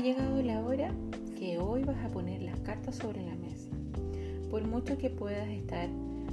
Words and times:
llegado 0.00 0.42
la 0.42 0.60
hora 0.62 0.94
que 1.38 1.58
hoy 1.58 1.84
vas 1.84 2.02
a 2.02 2.08
poner 2.08 2.40
las 2.42 2.58
cartas 2.60 2.96
sobre 2.96 3.22
la 3.22 3.34
mesa. 3.34 3.68
Por 4.50 4.66
mucho 4.66 4.96
que 4.96 5.10
puedas 5.10 5.48
estar 5.48 5.88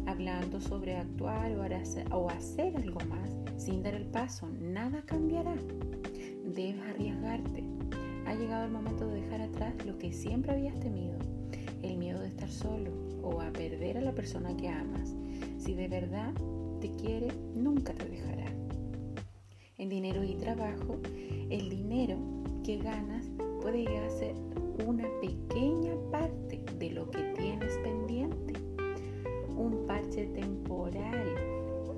hablando 0.05 0.61
sobre 0.61 0.95
actuar 0.95 1.51
o 2.11 2.29
hacer 2.29 2.77
algo 2.77 2.99
más 3.09 3.29
sin 3.57 3.83
dar 3.83 3.95
el 3.95 4.05
paso, 4.05 4.47
nada 4.61 5.01
cambiará. 5.05 5.55
Debes 6.45 6.81
arriesgarte. 6.81 7.63
Ha 8.25 8.35
llegado 8.35 8.65
el 8.65 8.71
momento 8.71 9.05
de 9.05 9.21
dejar 9.21 9.41
atrás 9.41 9.73
lo 9.85 9.97
que 9.97 10.13
siempre 10.13 10.53
habías 10.53 10.79
temido, 10.79 11.17
el 11.81 11.97
miedo 11.97 12.21
de 12.21 12.27
estar 12.27 12.49
solo 12.49 12.91
o 13.21 13.41
a 13.41 13.51
perder 13.51 13.97
a 13.97 14.01
la 14.01 14.13
persona 14.13 14.55
que 14.55 14.69
amas. 14.69 15.13
Si 15.57 15.73
de 15.73 15.89
verdad 15.89 16.33
te 16.79 16.95
quiere, 16.95 17.27
nunca 17.53 17.93
te 17.93 18.07
dejará. 18.07 18.45
En 19.77 19.89
dinero 19.89 20.23
y 20.23 20.35
trabajo, 20.35 20.99
el 21.49 21.69
dinero 21.69 22.17
que 22.63 22.77
ganas 22.77 23.29
puede 23.67 23.83
llegar 23.83 24.03
a 24.05 24.09
ser 24.09 24.33
una 24.87 25.03
pequeña 25.19 25.93
parte 26.09 26.63
de 26.79 26.89
lo 26.89 27.11
que 27.11 27.21
tienes 27.37 27.77
pendiente. 27.79 28.53
Un 29.57 29.83
parche 29.85 30.25
temporal 30.27 31.35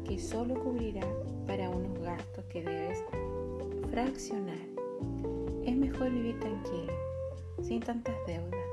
que 0.03 0.17
solo 0.17 0.55
cubrirá 0.55 1.07
para 1.45 1.69
unos 1.69 1.99
gastos 1.99 2.43
que 2.45 2.63
debes 2.63 3.03
fraccionar. 3.91 4.57
Es 5.63 5.77
mejor 5.77 6.09
vivir 6.09 6.39
tranquilo, 6.39 6.91
sin 7.61 7.81
tantas 7.81 8.15
deudas. 8.25 8.65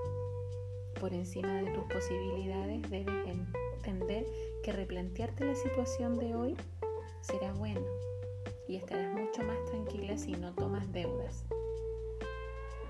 Por 0.98 1.12
encima 1.12 1.52
de 1.52 1.70
tus 1.72 1.84
posibilidades 1.92 2.80
debes 2.88 3.26
entender 3.26 4.24
que 4.62 4.72
replantearte 4.72 5.44
la 5.44 5.54
situación 5.54 6.16
de 6.16 6.34
hoy 6.34 6.56
será 7.20 7.52
bueno 7.52 7.84
y 8.66 8.76
estarás 8.76 9.12
mucho 9.12 9.42
más 9.42 9.62
tranquila 9.66 10.16
si 10.16 10.32
no 10.32 10.54
tomas 10.54 10.90
deudas. 10.92 11.44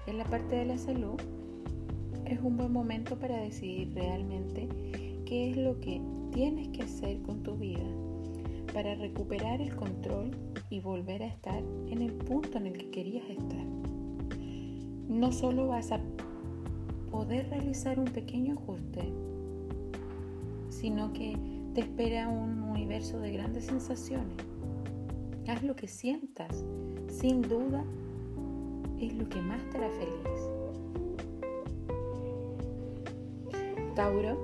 En 0.07 0.19
la 0.19 0.25
parte 0.25 0.55
de 0.55 0.65
la 0.65 0.79
salud, 0.79 1.17
es 2.27 2.39
un 2.41 2.57
buen 2.57 2.73
momento 2.73 3.19
para 3.19 3.41
decidir 3.41 3.93
realmente 3.95 4.69
qué 5.25 5.51
es 5.51 5.57
lo 5.57 5.81
que 5.81 6.01
tienes 6.33 6.69
que 6.69 6.83
hacer 6.83 7.21
con 7.23 7.43
tu 7.43 7.57
vida 7.57 7.85
para 8.73 8.95
recuperar 8.95 9.61
el 9.61 9.75
control 9.75 10.31
y 10.71 10.81
volver 10.81 11.23
a 11.23 11.27
estar 11.27 11.63
en 11.89 12.03
el 12.03 12.13
punto 12.13 12.59
en 12.59 12.67
el 12.67 12.75
que 12.75 12.91
querías 12.91 13.29
estar. 13.29 13.65
No 15.09 15.33
solo 15.33 15.69
vas 15.69 15.91
a 15.91 16.01
poder 17.11 17.49
realizar 17.49 17.99
un 17.99 18.07
pequeño 18.07 18.55
ajuste, 18.55 19.13
sino 20.69 21.13
que 21.13 21.37
te 21.75 21.81
espera 21.81 22.29
un 22.29 22.63
universo 22.63 23.19
de 23.19 23.33
grandes 23.33 23.65
sensaciones. 23.65 24.37
Haz 25.49 25.63
lo 25.63 25.75
que 25.75 25.89
sientas, 25.89 26.65
sin 27.09 27.43
duda 27.43 27.85
es 29.01 29.15
lo 29.15 29.29
que 29.29 29.41
más 29.41 29.63
te 29.71 29.79
hará 29.79 29.91
feliz. 29.91 30.57
Tauro, 33.95 34.37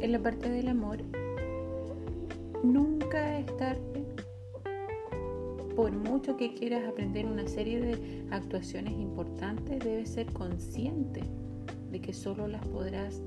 en 0.00 0.12
la 0.12 0.18
parte 0.20 0.48
del 0.48 0.68
amor, 0.68 0.98
nunca 2.62 3.38
es 3.38 3.56
tarde. 3.56 4.04
Por 5.74 5.92
mucho 5.92 6.36
que 6.36 6.54
quieras 6.54 6.88
aprender 6.88 7.26
una 7.26 7.46
serie 7.46 7.80
de 7.80 8.26
actuaciones 8.30 8.94
importantes, 8.94 9.78
debes 9.80 10.10
ser 10.10 10.32
consciente 10.32 11.22
de 11.90 12.00
que 12.00 12.12
solo 12.12 12.48
las 12.48 12.64
podrás 12.66 13.22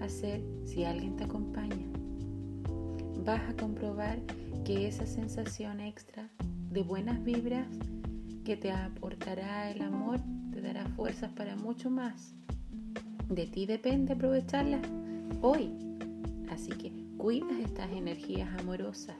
hacer 0.00 0.40
si 0.64 0.84
alguien 0.84 1.16
te 1.16 1.24
acompaña. 1.24 1.86
Vas 3.24 3.42
a 3.48 3.56
comprobar 3.56 4.18
que 4.64 4.86
esa 4.86 5.06
sensación 5.06 5.80
extra 5.80 6.28
de 6.70 6.82
buenas 6.82 7.22
vibras 7.22 7.66
que 8.46 8.56
te 8.56 8.70
aportará 8.70 9.72
el 9.72 9.82
amor, 9.82 10.20
te 10.52 10.60
dará 10.60 10.86
fuerzas 10.90 11.32
para 11.32 11.56
mucho 11.56 11.90
más. 11.90 12.32
De 13.28 13.44
ti 13.48 13.66
depende 13.66 14.12
aprovecharlas 14.12 14.82
hoy. 15.42 15.72
Así 16.48 16.70
que 16.70 16.92
cuidas 17.18 17.58
estas 17.58 17.90
energías 17.90 18.48
amorosas. 18.60 19.16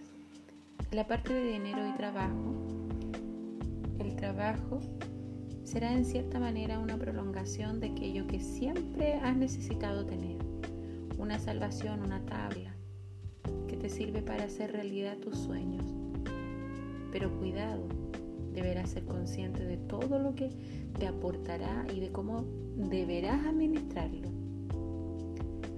La 0.93 1.09
parte 1.09 1.35
de 1.35 1.55
dinero 1.55 1.89
y 1.89 1.97
trabajo. 1.97 2.55
El 3.99 4.15
trabajo 4.15 4.79
será 5.65 5.93
en 5.93 6.05
cierta 6.05 6.39
manera 6.39 6.79
una 6.79 6.97
prolongación 6.97 7.81
de 7.81 7.89
aquello 7.89 8.29
que 8.29 8.39
siempre 8.39 9.15
has 9.15 9.37
necesitado 9.37 10.07
tener. 10.07 10.37
Una 11.19 11.41
salvación, 11.41 12.01
una 12.05 12.25
tabla 12.27 12.77
que 13.67 13.77
te 13.77 13.89
sirve 13.89 14.23
para 14.23 14.45
hacer 14.45 14.71
realidad 14.71 15.17
tus 15.17 15.37
sueños. 15.37 15.85
Pero 17.11 17.37
cuidado, 17.41 17.89
deberás 18.57 18.91
ser 18.91 19.05
consciente 19.05 19.65
de 19.67 19.77
todo 19.77 20.19
lo 20.19 20.35
que 20.35 20.49
te 20.99 21.07
aportará 21.07 21.87
y 21.95 22.01
de 22.01 22.11
cómo 22.11 22.45
deberás 22.75 23.47
administrarlo. 23.47 24.29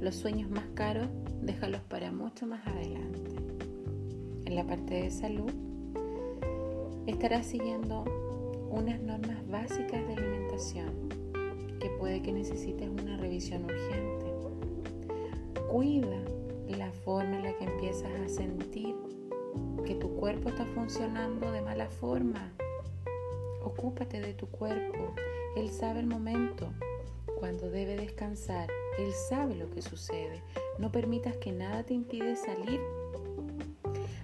Los 0.00 0.15
sueños 0.15 0.49
más 0.49 0.65
caros 0.75 1.09
déjalos 1.43 1.81
para 1.83 2.12
mucho 2.12 2.47
más 2.47 2.65
adelante. 2.69 3.33
En 4.44 4.55
la 4.55 4.65
parte 4.65 4.94
de 4.94 5.11
salud, 5.11 5.50
estarás 7.09 7.47
siguiendo 7.47 8.05
unas 8.71 9.00
normas 9.03 9.44
básicas 9.49 10.06
de 10.06 10.15
alimentación 10.15 11.09
que 11.81 11.91
puede 11.99 12.22
que 12.22 12.33
necesites 12.33 12.88
una 12.88 13.17
revisión 13.17 13.65
urgente. 13.65 14.27
Cuida 15.69 16.22
la 16.69 16.93
forma 16.93 17.38
en 17.38 17.43
la 17.43 17.59
que 17.59 17.65
empiezas 17.65 18.11
a 18.25 18.28
sentir 18.28 18.94
que 19.84 19.97
tu 19.97 20.15
cuerpo 20.15 20.50
está 20.50 20.65
funcionando 20.67 21.50
de 21.50 21.61
mala 21.61 21.88
forma 21.88 22.53
Ocúpate 23.63 24.21
de 24.21 24.35
tu 24.35 24.47
cuerpo. 24.49 25.15
Él 25.57 25.71
sabe 25.71 26.01
el 26.01 26.07
momento 26.07 26.73
cuando 27.39 27.71
debe 27.71 27.97
descansar. 27.97 28.69
Él 28.99 29.13
sabe 29.29 29.55
lo 29.55 29.71
que 29.71 29.83
sucede. 29.83 30.43
No 30.79 30.91
permitas 30.91 31.37
que 31.37 31.53
nada 31.53 31.85
te 31.85 31.95
impide 31.95 32.37
salir 32.37 32.81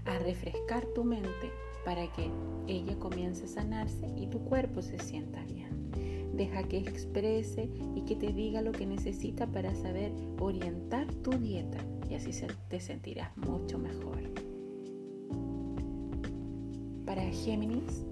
a 0.04 0.18
refrescar 0.18 0.84
tu 0.94 1.04
mente 1.04 1.50
para 1.84 2.10
que 2.12 2.30
ella 2.66 2.98
comience 2.98 3.44
a 3.44 3.48
sanarse 3.48 4.06
y 4.16 4.26
tu 4.26 4.40
cuerpo 4.44 4.82
se 4.82 4.98
sienta 4.98 5.42
bien. 5.44 5.90
Deja 6.34 6.64
que 6.64 6.78
exprese 6.78 7.70
y 7.94 8.02
que 8.02 8.16
te 8.16 8.32
diga 8.32 8.62
lo 8.62 8.72
que 8.72 8.86
necesita 8.86 9.46
para 9.46 9.74
saber 9.74 10.12
orientar 10.40 11.06
tu 11.22 11.30
dieta 11.30 11.78
y 12.10 12.14
así 12.14 12.30
te 12.68 12.80
sentirás 12.80 13.36
mucho 13.36 13.78
mejor. 13.78 14.18
Para 17.06 17.22
Géminis, 17.22 18.04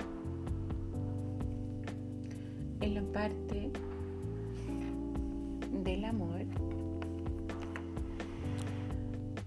en 2.83 2.95
la 2.95 3.03
parte 3.13 3.71
del 5.85 6.05
amor, 6.05 6.43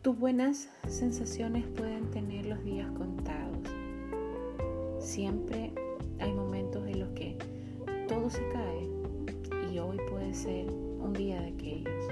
tus 0.01 0.17
buenas 0.17 0.69
sensaciones 0.87 1.65
pueden 1.67 2.09
tener 2.11 2.45
los 2.45 2.63
días 2.63 2.89
contados. 2.91 3.57
Siempre 4.99 5.73
hay 6.19 6.31
momentos 6.31 6.87
en 6.87 7.01
los 7.01 7.09
que 7.09 7.37
todo 8.07 8.29
se 8.29 8.41
cae 8.49 8.89
y 9.71 9.79
hoy 9.79 9.97
puede 10.09 10.33
ser 10.33 10.67
un 10.69 11.11
día 11.11 11.41
de 11.41 11.49
aquellos. 11.49 12.05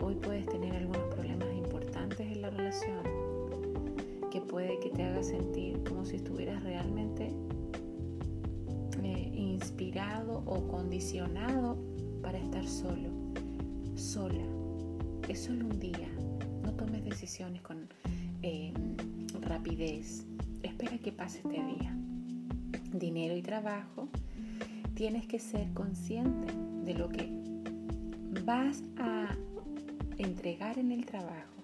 Hoy 0.00 0.14
puedes 0.14 0.46
tener 0.46 0.74
algunos 0.74 1.02
problemas 1.14 1.52
importantes 1.54 2.20
en 2.20 2.40
la 2.40 2.48
relación 2.48 3.02
que 4.30 4.40
puede 4.40 4.78
que 4.80 4.88
te 4.88 5.04
haga 5.04 5.22
sentir 5.22 5.82
como 5.84 6.06
si 6.06 6.16
estuvieras 6.16 6.62
realmente 6.62 7.30
inspirado 9.66 10.44
o 10.46 10.68
condicionado 10.68 11.76
para 12.22 12.38
estar 12.38 12.64
solo, 12.68 13.10
sola. 13.96 14.44
Es 15.28 15.40
solo 15.42 15.66
un 15.66 15.80
día. 15.80 16.08
No 16.62 16.72
tomes 16.74 17.04
decisiones 17.04 17.62
con 17.62 17.88
eh, 18.42 18.72
rapidez. 19.40 20.24
Espera 20.62 20.96
que 20.98 21.10
pase 21.10 21.38
este 21.38 21.60
día. 21.64 21.96
Dinero 22.92 23.36
y 23.36 23.42
trabajo. 23.42 24.08
Tienes 24.94 25.26
que 25.26 25.40
ser 25.40 25.72
consciente 25.72 26.52
de 26.84 26.94
lo 26.94 27.08
que 27.08 27.28
vas 28.44 28.84
a 28.98 29.36
entregar 30.16 30.78
en 30.78 30.92
el 30.92 31.04
trabajo. 31.04 31.56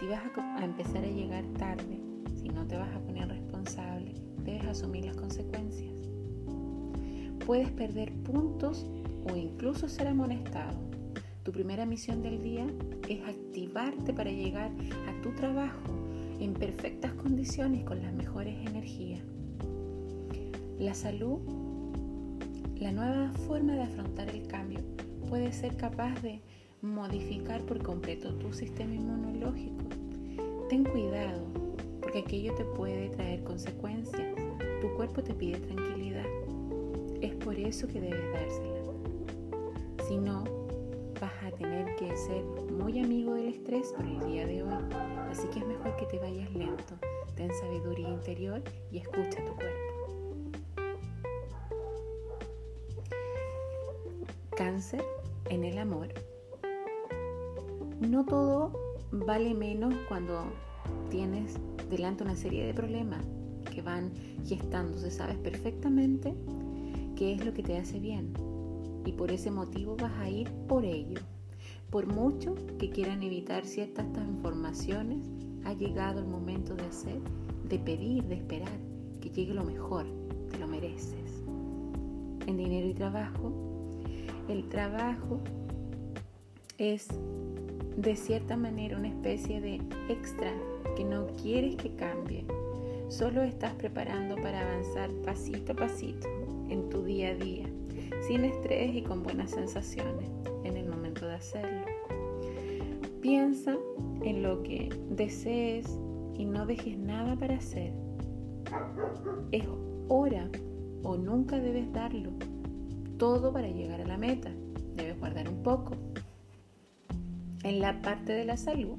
Si 0.00 0.06
vas 0.08 0.22
a, 0.36 0.56
a 0.56 0.64
empezar 0.64 1.04
a 1.04 1.08
llegar 1.08 1.44
tarde, 1.58 2.00
si 2.34 2.48
no 2.48 2.66
te 2.66 2.76
vas 2.76 2.92
a 2.92 2.98
poner 2.98 3.28
responsable, 3.28 4.14
debes 4.44 4.66
asumir 4.66 5.04
las 5.04 5.16
consecuencias 5.16 5.96
puedes 7.46 7.70
perder 7.70 8.12
puntos 8.24 8.84
o 9.32 9.36
incluso 9.36 9.88
ser 9.88 10.08
amonestado. 10.08 10.76
Tu 11.44 11.52
primera 11.52 11.86
misión 11.86 12.20
del 12.22 12.42
día 12.42 12.66
es 13.08 13.22
activarte 13.22 14.12
para 14.12 14.30
llegar 14.30 14.72
a 15.08 15.22
tu 15.22 15.30
trabajo 15.30 15.78
en 16.40 16.54
perfectas 16.54 17.12
condiciones 17.14 17.84
con 17.84 18.02
las 18.02 18.12
mejores 18.12 18.56
energías. 18.66 19.22
La 20.80 20.92
salud, 20.92 21.38
la 22.80 22.90
nueva 22.90 23.30
forma 23.46 23.74
de 23.74 23.82
afrontar 23.82 24.28
el 24.28 24.48
cambio, 24.48 24.80
puede 25.30 25.52
ser 25.52 25.76
capaz 25.76 26.20
de 26.22 26.42
modificar 26.82 27.62
por 27.62 27.80
completo 27.80 28.34
tu 28.34 28.52
sistema 28.52 28.92
inmunológico. 28.92 29.84
Ten 30.68 30.82
cuidado, 30.84 31.46
porque 32.02 32.18
aquello 32.18 32.54
te 32.56 32.64
puede 32.64 33.08
traer 33.10 33.44
consecuencias. 33.44 34.34
Tu 34.80 34.94
cuerpo 34.96 35.22
te 35.22 35.32
pide 35.32 35.58
tranquilidad 35.58 35.85
por 37.46 37.56
eso 37.60 37.86
que 37.86 38.00
debes 38.00 38.32
dársela. 38.32 38.80
Si 40.08 40.18
no, 40.18 40.42
vas 41.20 41.32
a 41.44 41.56
tener 41.56 41.94
que 41.94 42.16
ser 42.16 42.42
muy 42.72 42.98
amigo 42.98 43.34
del 43.34 43.46
estrés 43.46 43.92
por 43.92 44.04
el 44.04 44.18
día 44.26 44.44
de 44.44 44.64
hoy. 44.64 44.74
Así 45.30 45.46
que 45.50 45.60
es 45.60 45.66
mejor 45.66 45.94
que 45.94 46.06
te 46.06 46.18
vayas 46.18 46.52
lento, 46.52 46.94
ten 47.36 47.48
sabiduría 47.54 48.08
interior 48.08 48.60
y 48.90 48.98
escucha 48.98 49.44
tu 49.44 49.54
cuerpo. 49.54 50.42
Cáncer 54.56 55.04
en 55.48 55.62
el 55.62 55.78
amor. 55.78 56.08
No 58.00 58.24
todo 58.24 58.72
vale 59.12 59.54
menos 59.54 59.94
cuando 60.08 60.46
tienes 61.10 61.54
delante 61.88 62.24
una 62.24 62.34
serie 62.34 62.66
de 62.66 62.74
problemas 62.74 63.24
que 63.72 63.82
van 63.82 64.10
gestándose. 64.44 65.12
Sabes 65.12 65.36
perfectamente 65.38 66.34
qué 67.16 67.32
es 67.32 67.44
lo 67.44 67.52
que 67.52 67.62
te 67.62 67.78
hace 67.78 67.98
bien 67.98 68.34
y 69.04 69.12
por 69.12 69.32
ese 69.32 69.50
motivo 69.50 69.96
vas 69.96 70.12
a 70.18 70.28
ir 70.28 70.50
por 70.68 70.84
ello. 70.84 71.20
Por 71.90 72.06
mucho 72.06 72.54
que 72.78 72.90
quieran 72.90 73.22
evitar 73.22 73.64
ciertas 73.64 74.12
transformaciones, 74.12 75.26
ha 75.64 75.72
llegado 75.72 76.20
el 76.20 76.26
momento 76.26 76.74
de 76.74 76.84
hacer, 76.84 77.20
de 77.68 77.78
pedir, 77.78 78.24
de 78.24 78.34
esperar 78.34 78.78
que 79.20 79.30
llegue 79.30 79.54
lo 79.54 79.64
mejor, 79.64 80.06
te 80.50 80.58
lo 80.58 80.66
mereces. 80.66 81.42
En 82.46 82.56
dinero 82.56 82.88
y 82.88 82.94
trabajo, 82.94 83.52
el 84.48 84.68
trabajo 84.68 85.40
es 86.78 87.08
de 87.96 88.14
cierta 88.16 88.56
manera 88.56 88.98
una 88.98 89.08
especie 89.08 89.60
de 89.60 89.80
extra 90.08 90.52
que 90.96 91.04
no 91.04 91.28
quieres 91.40 91.76
que 91.76 91.94
cambie. 91.94 92.44
Solo 93.08 93.42
estás 93.42 93.72
preparando 93.74 94.34
para 94.36 94.60
avanzar 94.60 95.10
pasito 95.24 95.72
a 95.72 95.76
pasito 95.76 96.45
en 96.68 96.88
tu 96.88 97.02
día 97.02 97.30
a 97.30 97.34
día, 97.34 97.66
sin 98.26 98.44
estrés 98.44 98.94
y 98.94 99.02
con 99.02 99.22
buenas 99.22 99.50
sensaciones 99.50 100.30
en 100.64 100.76
el 100.76 100.88
momento 100.88 101.26
de 101.26 101.34
hacerlo. 101.34 101.86
Piensa 103.20 103.76
en 104.22 104.42
lo 104.42 104.62
que 104.62 104.88
desees 105.10 105.98
y 106.34 106.44
no 106.44 106.66
dejes 106.66 106.98
nada 106.98 107.36
para 107.36 107.56
hacer. 107.56 107.92
Es 109.52 109.64
hora 110.08 110.48
o 111.02 111.16
nunca 111.16 111.58
debes 111.58 111.92
darlo 111.92 112.32
todo 113.18 113.52
para 113.52 113.68
llegar 113.68 114.00
a 114.00 114.06
la 114.06 114.18
meta. 114.18 114.50
Debes 114.94 115.18
guardar 115.18 115.48
un 115.48 115.62
poco. 115.62 115.96
En 117.62 117.80
la 117.80 118.00
parte 118.00 118.32
de 118.32 118.44
la 118.44 118.56
salud, 118.56 118.98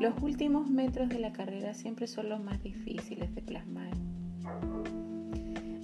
los 0.00 0.14
últimos 0.22 0.68
metros 0.70 1.08
de 1.08 1.18
la 1.18 1.32
carrera 1.32 1.74
siempre 1.74 2.06
son 2.06 2.28
los 2.28 2.42
más 2.42 2.62
difíciles 2.62 3.34
de 3.34 3.42
plasmar. 3.42 3.92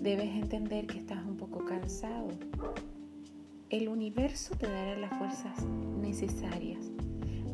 Debes 0.05 0.37
entender 0.37 0.87
que 0.87 0.99
estás 0.99 1.25
un 1.25 1.39
poco 1.39 1.65
cansado. 1.65 2.29
El 3.71 3.89
universo 3.89 4.55
te 4.55 4.67
dará 4.67 4.99
las 4.99 5.17
fuerzas 5.17 5.65
necesarias 5.99 6.91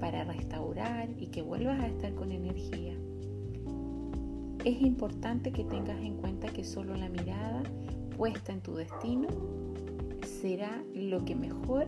para 0.00 0.25
restaurar 0.25 1.11
y 1.17 1.29
que 1.29 1.43
vuelvas 1.43 1.79
a 1.79 1.87
estar 1.87 2.12
con 2.17 2.32
energía. 2.32 2.97
Es 4.64 4.82
importante 4.82 5.52
que 5.52 5.62
tengas 5.62 6.00
en 6.00 6.17
cuenta 6.17 6.49
que 6.49 6.64
solo 6.64 6.97
la 6.97 7.08
mirada 7.08 7.62
puesta 8.17 8.53
en 8.53 8.62
tu 8.62 8.75
destino 8.75 9.29
será 10.26 10.82
lo 10.93 11.25
que 11.25 11.37
mejor 11.37 11.87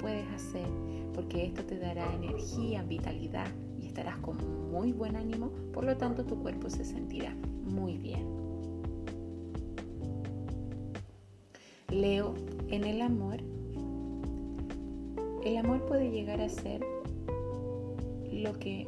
puedes 0.00 0.26
hacer, 0.30 0.66
porque 1.14 1.44
esto 1.44 1.62
te 1.62 1.78
dará 1.78 2.12
energía, 2.16 2.82
vitalidad 2.82 3.46
y 3.80 3.86
estarás 3.86 4.16
con 4.16 4.72
muy 4.72 4.90
buen 4.90 5.14
ánimo, 5.14 5.52
por 5.72 5.84
lo 5.84 5.96
tanto 5.96 6.24
tu 6.24 6.36
cuerpo 6.42 6.68
se 6.68 6.84
sentirá 6.84 7.32
muy 7.64 7.96
bien. 7.96 8.49
Leo, 11.90 12.34
en 12.68 12.84
el 12.84 13.02
amor, 13.02 13.38
el 15.44 15.56
amor 15.56 15.84
puede 15.86 16.10
llegar 16.10 16.40
a 16.40 16.48
ser 16.48 16.80
lo 18.32 18.52
que 18.60 18.86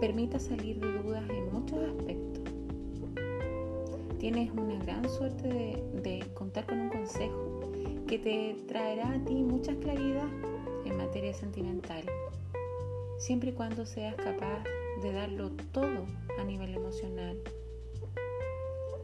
permita 0.00 0.38
salir 0.38 0.80
de 0.80 0.92
dudas 1.02 1.28
en 1.28 1.52
muchos 1.52 1.78
aspectos. 1.78 2.42
Tienes 4.18 4.50
una 4.52 4.82
gran 4.82 5.06
suerte 5.10 5.48
de, 5.48 6.24
contar 6.32 6.64
con 6.64 6.80
un 6.80 6.88
consejo 6.88 7.60
que 8.06 8.18
te 8.18 8.56
traerá 8.66 9.12
a 9.12 9.24
ti 9.24 9.34
mucha 9.34 9.74
claridad 9.74 10.28
en 10.86 10.96
materia 10.96 11.34
sentimental, 11.34 12.02
siempre 13.18 13.50
y 13.50 13.52
cuando 13.52 13.84
seas 13.84 14.14
capaz 14.14 14.64
de 15.02 15.12
darlo 15.12 15.50
todo 15.72 16.06
a 16.38 16.44
nivel 16.44 16.74
emocional. 16.74 17.36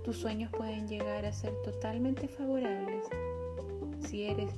Tus 0.05 0.17
sueños 0.17 0.51
pueden 0.51 0.89
llegar 0.89 1.25
a 1.25 1.33
ser 1.33 1.55
totalmente 1.63 2.27
favorables 2.27 3.07
si 4.01 4.25
eres 4.25 4.51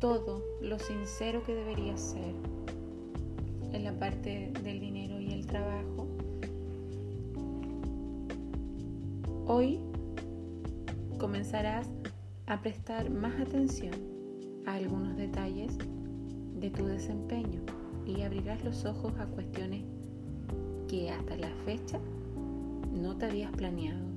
todo 0.00 0.42
lo 0.60 0.80
sincero 0.80 1.44
que 1.44 1.54
deberías 1.54 2.00
ser 2.00 2.34
en 3.72 3.84
la 3.84 3.92
parte 3.92 4.52
del 4.64 4.80
dinero 4.80 5.20
y 5.20 5.32
el 5.32 5.46
trabajo. 5.46 6.08
Hoy 9.46 9.78
comenzarás 11.18 11.86
a 12.46 12.60
prestar 12.60 13.10
más 13.10 13.40
atención 13.40 13.94
a 14.66 14.74
algunos 14.74 15.16
detalles 15.16 15.78
de 16.58 16.70
tu 16.70 16.86
desempeño 16.86 17.60
y 18.06 18.22
abrirás 18.22 18.64
los 18.64 18.84
ojos 18.84 19.12
a 19.20 19.26
cuestiones 19.26 19.84
que 20.88 21.10
hasta 21.10 21.36
la 21.36 21.50
fecha 21.64 22.00
no 22.92 23.16
te 23.16 23.26
habías 23.26 23.52
planeado. 23.52 24.09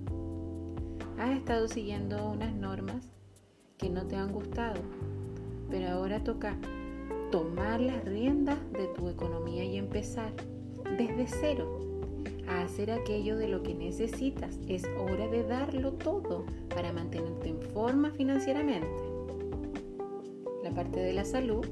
Has 1.18 1.38
estado 1.38 1.68
siguiendo 1.68 2.32
unas 2.32 2.54
normas 2.54 3.12
que 3.78 3.90
no 3.90 4.06
te 4.06 4.16
han 4.16 4.32
gustado, 4.32 4.82
pero 5.70 5.90
ahora 5.90 6.24
toca 6.24 6.58
tomar 7.32 7.80
las 7.80 8.04
riendas 8.06 8.58
de 8.72 8.88
tu 8.96 9.10
economía 9.10 9.64
y 9.64 9.78
empezar 9.78 10.34
desde 10.98 11.28
cero 11.28 11.80
a 12.48 12.62
hacer 12.62 12.92
aquello 12.92 13.38
de 13.38 13.48
lo 13.48 13.64
que 13.64 13.74
necesitas. 13.74 14.60
Es 14.68 14.86
hora 14.98 15.28
de 15.28 15.44
darlo 15.44 15.94
todo 15.94 16.46
para 16.70 16.92
mantenerte 16.92 17.50
en 17.50 17.62
forma 17.62 18.12
financieramente. 18.12 18.88
La 20.64 20.72
parte 20.72 21.00
de 21.00 21.14
la 21.14 21.26
salud. 21.26 21.66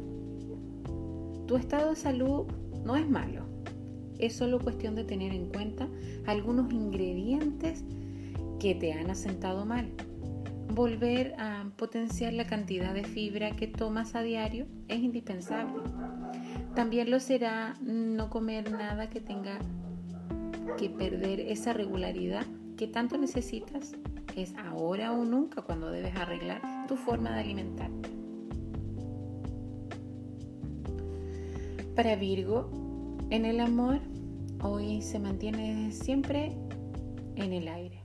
Tu 1.48 1.56
estado 1.56 1.90
de 1.90 1.96
salud 1.96 2.46
no 2.86 2.96
es 2.96 3.10
malo. 3.10 3.46
Es 4.20 4.34
solo 4.34 4.60
cuestión 4.60 4.96
de 4.96 5.04
tener 5.04 5.34
en 5.34 5.48
cuenta 5.48 5.88
algunos 6.26 6.72
ingredientes 6.72 7.84
que 8.62 8.76
te 8.76 8.94
han 8.94 9.10
asentado 9.10 9.66
mal 9.66 9.92
volver 10.72 11.34
a 11.40 11.66
potenciar 11.78 12.32
la 12.34 12.46
cantidad 12.46 12.94
de 12.94 13.04
fibra 13.04 13.56
que 13.56 13.66
tomas 13.66 14.14
a 14.14 14.22
diario 14.22 14.68
es 14.88 15.00
indispensable. 15.00 15.82
También 16.76 17.10
lo 17.10 17.20
será 17.20 17.74
no 17.82 18.30
comer 18.30 18.72
nada 18.72 19.10
que 19.10 19.20
tenga 19.20 19.58
que 20.78 20.92
perder 20.92 21.40
esa 21.40 21.74
regularidad 21.74 22.46
que 22.78 22.86
tanto 22.86 23.18
necesitas. 23.18 23.94
Es 24.36 24.54
ahora 24.56 25.12
o 25.12 25.26
nunca 25.26 25.64
cuando 25.64 25.90
debes 25.90 26.16
arreglar 26.16 26.62
tu 26.88 26.98
forma 26.98 27.34
de 27.34 27.40
alimentarte. 27.42 28.10
Para 31.96 32.16
Virgo, 32.16 33.18
en 33.32 33.46
el 33.46 33.60
amor, 33.60 34.00
hoy 34.62 35.02
se 35.02 35.18
mantiene 35.18 35.92
siempre 35.92 36.56
en 37.36 37.54
el 37.54 37.68
aire. 37.68 38.01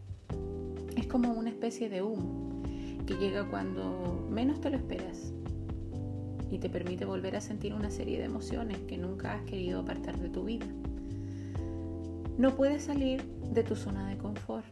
Es 0.96 1.06
como 1.06 1.32
una 1.32 1.50
especie 1.50 1.88
de 1.88 2.02
humo 2.02 2.62
que 3.06 3.14
llega 3.14 3.48
cuando 3.48 4.26
menos 4.30 4.60
te 4.60 4.70
lo 4.70 4.76
esperas 4.76 5.32
y 6.50 6.58
te 6.58 6.68
permite 6.68 7.04
volver 7.04 7.36
a 7.36 7.40
sentir 7.40 7.74
una 7.74 7.90
serie 7.90 8.18
de 8.18 8.24
emociones 8.24 8.78
que 8.88 8.98
nunca 8.98 9.34
has 9.34 9.42
querido 9.42 9.80
apartar 9.80 10.18
de 10.18 10.28
tu 10.28 10.44
vida. 10.44 10.66
No 12.38 12.54
puedes 12.54 12.84
salir 12.84 13.22
de 13.52 13.62
tu 13.62 13.76
zona 13.76 14.08
de 14.08 14.16
confort. 14.18 14.66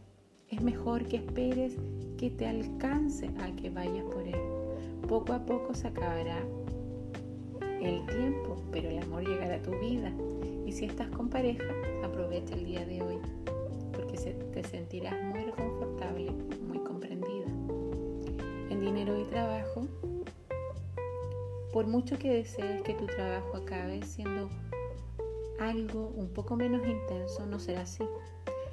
Es 0.48 0.62
mejor 0.62 1.06
que 1.06 1.16
esperes 1.16 1.76
que 2.18 2.30
te 2.30 2.46
alcance 2.46 3.30
a 3.40 3.50
que 3.56 3.70
vayas 3.70 4.04
por 4.04 4.26
él. 4.26 4.40
Poco 5.08 5.32
a 5.32 5.44
poco 5.44 5.74
se 5.74 5.88
acabará 5.88 6.38
el 7.80 8.04
tiempo, 8.06 8.62
pero 8.70 8.88
el 8.88 8.98
amor 8.98 9.26
llegará 9.26 9.56
a 9.56 9.62
tu 9.62 9.72
vida. 9.78 10.12
Y 10.66 10.72
si 10.72 10.86
estás 10.86 11.08
con 11.10 11.28
pareja, 11.28 11.64
aprovecha 12.02 12.54
el 12.54 12.64
día 12.64 12.84
de 12.86 13.02
hoy, 13.02 13.18
porque 14.14 14.34
te 14.52 14.64
sentirás 14.64 15.20
muy 15.24 15.40
reconfortable, 15.40 16.30
muy 16.66 16.78
dinero 18.84 19.18
y 19.18 19.24
trabajo, 19.24 19.86
por 21.72 21.86
mucho 21.86 22.18
que 22.18 22.30
desees 22.30 22.82
que 22.82 22.92
tu 22.94 23.06
trabajo 23.06 23.56
acabe 23.56 24.02
siendo 24.02 24.50
algo 25.58 26.12
un 26.16 26.28
poco 26.28 26.54
menos 26.54 26.86
intenso, 26.86 27.46
no 27.46 27.58
será 27.58 27.80
así. 27.80 28.04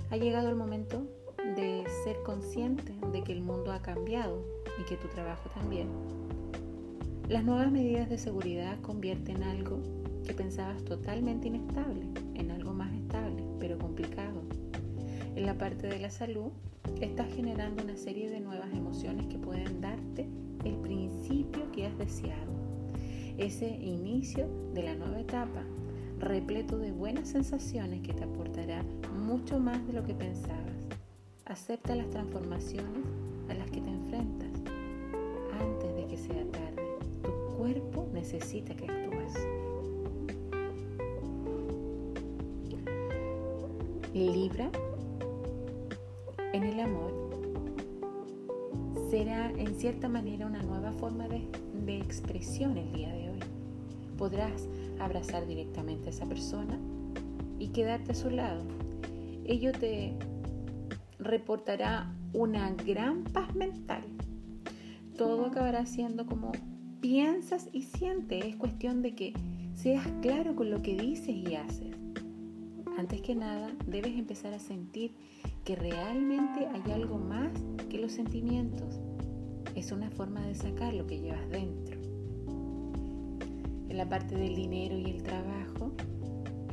Ha 0.10 0.18
llegado 0.18 0.50
el 0.50 0.56
momento 0.56 1.04
de 1.56 1.86
ser 2.04 2.22
consciente 2.24 2.94
de 3.12 3.24
que 3.24 3.32
el 3.32 3.42
mundo 3.42 3.72
ha 3.72 3.82
cambiado 3.82 4.44
y 4.80 4.84
que 4.84 4.98
tu 4.98 5.08
trabajo 5.08 5.50
también. 5.52 5.88
Las 7.30 7.46
nuevas 7.46 7.72
medidas 7.72 8.10
de 8.10 8.18
seguridad 8.18 8.80
convierten 8.82 9.42
algo 9.44 9.80
que 10.26 10.34
pensabas 10.34 10.84
totalmente 10.84 11.48
inestable 11.48 12.06
en 15.42 15.48
la 15.48 15.58
parte 15.58 15.88
de 15.88 15.98
la 15.98 16.12
salud, 16.12 16.52
estás 17.02 17.28
generando 17.34 17.84
una 17.84 17.98
serie 17.98 18.30
de 18.30 18.40
nuevas 18.40 18.72
emociones 18.74 19.26
que 19.26 19.40
pueden 19.40 19.82
darte 19.82 20.28
el 20.64 20.76
principio 20.76 21.72
que 21.72 21.88
has 21.88 21.98
deseado. 21.98 22.54
Ese 23.40 23.68
inicio 23.68 24.48
de 24.76 24.84
la 24.84 24.94
nueva 24.94 25.20
etapa, 25.20 25.64
repleto 26.20 26.78
de 26.78 26.92
buenas 26.92 27.30
sensaciones 27.30 28.02
que 28.02 28.14
te 28.14 28.24
aportará 28.24 28.84
mucho 29.18 29.60
más 29.60 29.84
de 29.88 29.94
lo 29.94 30.04
que 30.04 30.14
pensabas. 30.14 30.76
Acepta 31.46 31.96
las 31.96 32.12
transformaciones 32.12 33.04
a 33.50 33.56
las 33.56 33.66
que 33.72 33.82
te 33.82 33.90
enfrentas 33.90 34.52
antes 35.60 35.96
de 35.96 36.06
que 36.06 36.18
sea 36.18 36.46
tarde. 36.52 36.84
Tu 37.24 37.58
cuerpo 37.58 38.08
necesita 38.14 38.76
que 38.76 38.86
actúes. 38.86 39.34
Libra 44.14 44.70
en 46.54 46.64
el 46.64 46.80
amor 46.80 47.32
será 49.10 49.52
en 49.52 49.76
cierta 49.76 50.08
manera 50.08 50.48
una 50.48 50.62
nueva 50.62 50.92
forma 50.94 51.28
de, 51.28 51.48
de, 51.86 51.98
expresión 51.98 52.78
el 52.78 52.92
día 52.94 53.14
de 53.14 53.30
hoy. 53.30 53.40
Podrás 54.18 54.68
abrazar 55.00 55.46
directamente 55.48 56.08
a 56.08 56.10
esa 56.12 56.26
persona 56.26 56.80
y 57.60 57.70
quedarte 57.70 58.12
a 58.12 58.16
su 58.16 58.30
lado. 58.30 58.64
Ello 59.46 59.72
te 59.72 60.14
reportará 61.20 62.14
una 62.34 62.72
gran 62.72 63.24
paz 63.26 63.54
mental. 63.56 64.04
Todo 65.18 65.46
acabará 65.46 65.86
siendo 65.86 66.26
como 66.26 66.52
piensas 67.02 67.68
y 67.74 67.84
sientes. 67.84 68.46
Es 68.46 68.56
cuestión 68.56 69.02
de 69.02 69.16
que 69.16 69.34
seas 69.74 70.08
claro 70.22 70.56
con 70.56 70.70
lo 70.70 70.82
que 70.82 70.96
dices 70.96 71.36
y 71.36 71.56
haces. 71.56 71.96
Antes 72.98 73.22
que 73.22 73.36
nada, 73.36 73.72
debes 73.88 74.18
empezar 74.18 74.54
a 74.54 74.60
sentir 74.60 75.16
que 75.64 75.76
realmente 75.76 76.68
hay 76.68 76.92
algo 76.92 77.18
más 77.18 77.52
que 77.90 78.00
los 78.00 78.12
sentimientos. 78.12 79.00
Es 79.76 79.92
una 79.92 80.10
forma 80.10 80.46
de 80.46 80.56
sacar 80.56 80.94
lo 80.94 81.06
que 81.08 81.20
llevas 81.20 81.48
dentro. 81.50 82.00
En 83.90 83.98
la 83.98 84.08
parte 84.08 84.36
del 84.36 84.56
dinero 84.56 84.98
y 84.98 85.06
el 85.06 85.22
trabajo, 85.22 85.92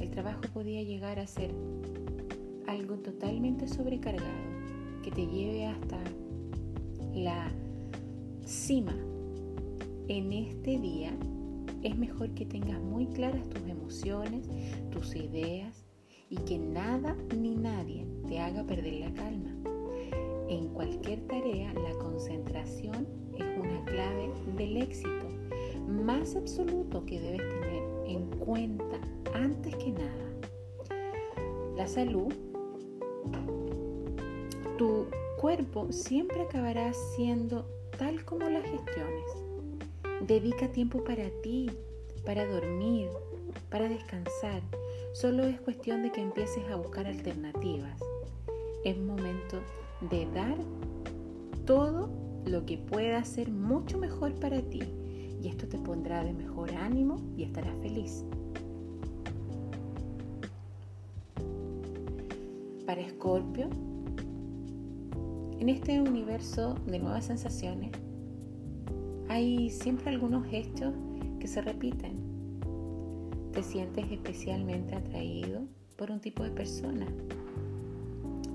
el 0.01 0.11
trabajo 0.11 0.43
podía 0.55 0.83
llegar 0.83 1.19
a 1.19 1.27
ser 1.27 1.53
algo 2.67 2.97
totalmente 2.97 3.67
sobrecargado 3.67 4.29
que 5.03 5.11
te 5.11 5.27
lleve 5.27 5.67
hasta 5.67 5.99
la 7.15 7.51
cima. 8.45 8.95
En 10.09 10.33
este 10.33 10.79
día 10.79 11.13
es 11.83 11.97
mejor 11.99 12.31
que 12.31 12.47
tengas 12.47 12.81
muy 12.81 13.07
claras 13.07 13.49
tus 13.49 13.67
emociones, 13.69 14.49
tus 14.91 15.15
ideas 15.15 15.88
y 16.31 16.37
que 16.37 16.59
nada 16.59 17.17
ni 17.37 17.55
nadie 17.55 18.07
te 18.27 18.41
haga 18.41 18.65
perder 18.65 18.95
la 18.95 19.13
calma. 19.15 19.51
En 20.49 20.69
cualquier 20.69 21.21
tarea 21.27 21.73
la 21.75 21.93
concentración 21.99 23.07
es 23.35 23.45
una 23.59 23.85
clave 23.85 24.31
del 24.57 24.77
éxito 24.79 25.29
más 25.87 26.37
absoluto 26.37 27.05
que 27.05 27.21
debes 27.21 27.49
tener 27.49 27.83
en 28.07 28.27
cuenta 28.39 29.01
antes 29.35 29.75
que 29.77 29.93
nada. 29.93 30.25
La 31.77 31.87
salud 31.87 32.33
tu 34.79 35.07
cuerpo 35.41 35.91
siempre 35.91 36.43
acabará 36.43 36.93
siendo 37.17 37.67
tal 37.99 38.25
como 38.25 38.49
las 38.49 38.63
gestiones. 38.63 39.25
Dedica 40.21 40.69
tiempo 40.69 41.03
para 41.03 41.29
ti, 41.43 41.69
para 42.25 42.47
dormir, 42.47 43.09
para 43.71 43.89
descansar. 43.89 44.63
Solo 45.21 45.43
es 45.43 45.61
cuestión 45.61 46.05
de 46.05 46.13
que 46.13 46.21
empieces 46.21 46.63
a 46.71 46.77
buscar 46.77 47.09
alternativas. 47.09 48.01
Es 48.85 48.97
momento 48.97 49.61
de 50.13 50.27
dar 50.27 50.57
todo 51.67 52.09
lo 52.47 52.65
que 52.65 52.79
pueda 52.79 53.25
ser 53.25 53.51
mucho 53.51 53.99
mejor 53.99 54.39
para 54.39 54.63
ti 54.63 54.81
y 55.43 55.49
esto 55.49 55.67
te 55.67 55.77
pondrá 55.77 56.23
de 56.23 56.33
mejor 56.33 56.73
ánimo 56.73 57.17
y 57.37 57.43
estarás 57.43 57.77
feliz. 57.81 58.25
Para 62.87 63.01
Escorpio, 63.01 63.69
en 65.59 65.69
este 65.69 66.01
universo 66.01 66.77
de 66.87 67.01
nuevas 67.01 67.25
sensaciones 67.25 67.91
hay 69.29 69.69
siempre 69.71 70.11
algunos 70.11 70.47
gestos 70.47 70.95
que 71.41 71.49
se 71.49 71.61
repiten. 71.61 72.28
Te 73.59 73.65
sientes 73.65 74.05
especialmente 74.13 74.95
atraído 74.95 75.63
por 75.97 76.13
un 76.13 76.21
tipo 76.21 76.45
de 76.45 76.51
persona. 76.53 77.09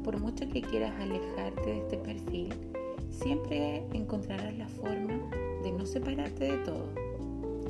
Por 0.01 0.17
mucho 0.17 0.47
que 0.47 0.61
quieras 0.61 0.93
alejarte 0.97 1.61
de 1.61 1.77
este 1.79 1.97
perfil, 1.97 2.53
siempre 3.09 3.85
encontrarás 3.91 4.57
la 4.57 4.69
forma 4.69 5.29
de 5.61 5.73
no 5.73 5.85
separarte 5.85 6.53
de 6.53 6.57
todo. 6.59 6.87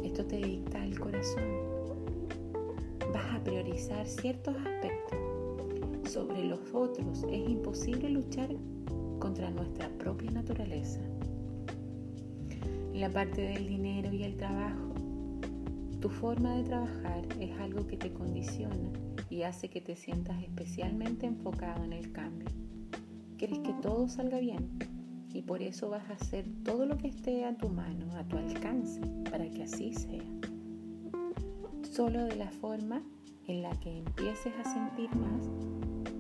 Esto 0.03 0.23
te 0.27 0.37
dicta 0.37 0.85
el 0.85 0.99
corazón. 0.99 1.43
Vas 3.11 3.33
a 3.33 3.43
priorizar 3.43 4.07
ciertos 4.07 4.55
aspectos. 4.55 6.11
Sobre 6.11 6.43
los 6.43 6.59
otros 6.71 7.23
es 7.31 7.49
imposible 7.49 8.09
luchar 8.09 8.49
contra 9.17 9.49
nuestra 9.49 9.89
propia 9.97 10.29
naturaleza. 10.29 11.01
En 12.93 13.01
la 13.01 13.09
parte 13.09 13.41
del 13.41 13.65
dinero 13.65 14.13
y 14.13 14.21
el 14.21 14.37
trabajo, 14.37 14.92
tu 16.03 16.09
forma 16.09 16.57
de 16.57 16.65
trabajar 16.65 17.25
es 17.39 17.57
algo 17.61 17.87
que 17.87 17.95
te 17.95 18.11
condiciona 18.11 18.91
y 19.29 19.43
hace 19.43 19.69
que 19.69 19.79
te 19.79 19.95
sientas 19.95 20.43
especialmente 20.43 21.25
enfocado 21.25 21.81
en 21.85 21.93
el 21.93 22.11
cambio. 22.11 22.49
Quieres 23.37 23.59
que 23.59 23.71
todo 23.81 24.09
salga 24.09 24.37
bien 24.39 24.67
y 25.33 25.43
por 25.43 25.61
eso 25.61 25.89
vas 25.89 26.03
a 26.09 26.15
hacer 26.15 26.45
todo 26.65 26.85
lo 26.85 26.97
que 26.97 27.07
esté 27.07 27.45
a 27.45 27.55
tu 27.55 27.69
mano, 27.69 28.13
a 28.17 28.25
tu 28.25 28.35
alcance, 28.35 28.99
para 29.31 29.49
que 29.49 29.63
así 29.63 29.93
sea. 29.93 30.25
Solo 31.89 32.25
de 32.25 32.35
la 32.35 32.49
forma 32.49 33.01
en 33.47 33.61
la 33.61 33.71
que 33.79 33.99
empieces 33.99 34.51
a 34.59 34.73
sentir 34.73 35.09
más, 35.15 35.49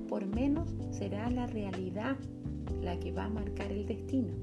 por 0.07 0.25
menos 0.25 0.73
será 0.91 1.29
la 1.29 1.45
realidad 1.45 2.15
la 2.81 2.97
que 3.01 3.11
va 3.11 3.25
a 3.25 3.29
marcar 3.29 3.69
el 3.69 3.85
destino. 3.85 4.33